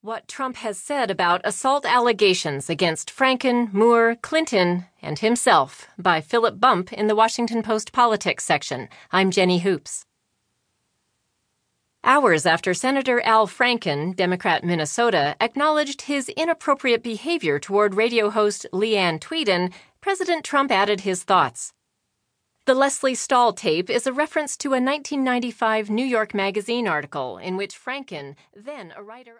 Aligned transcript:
What 0.00 0.28
Trump 0.28 0.58
has 0.58 0.78
said 0.78 1.10
about 1.10 1.40
assault 1.42 1.84
allegations 1.84 2.70
against 2.70 3.12
Franken, 3.12 3.72
Moore, 3.72 4.14
Clinton, 4.22 4.84
and 5.02 5.18
himself 5.18 5.88
by 5.98 6.20
Philip 6.20 6.60
Bump 6.60 6.92
in 6.92 7.08
the 7.08 7.16
Washington 7.16 7.64
Post 7.64 7.90
Politics 7.90 8.44
section. 8.44 8.88
I'm 9.10 9.32
Jenny 9.32 9.58
Hoops. 9.58 10.04
Hours 12.04 12.46
after 12.46 12.74
Senator 12.74 13.20
Al 13.22 13.48
Franken, 13.48 14.14
Democrat 14.14 14.62
Minnesota, 14.62 15.34
acknowledged 15.40 16.02
his 16.02 16.28
inappropriate 16.28 17.02
behavior 17.02 17.58
toward 17.58 17.96
radio 17.96 18.30
host 18.30 18.66
Leeann 18.72 19.18
Tweeden, 19.18 19.72
President 20.00 20.44
Trump 20.44 20.70
added 20.70 21.00
his 21.00 21.24
thoughts. 21.24 21.72
The 22.68 22.74
Lesley 22.74 23.14
Stahl 23.14 23.54
tape 23.54 23.88
is 23.88 24.06
a 24.06 24.12
reference 24.12 24.54
to 24.58 24.68
a 24.68 24.72
1995 24.72 25.88
New 25.88 26.04
York 26.04 26.34
Magazine 26.34 26.86
article 26.86 27.38
in 27.38 27.56
which 27.56 27.74
Franken, 27.74 28.36
then 28.54 28.92
a 28.94 29.02
writer 29.02 29.36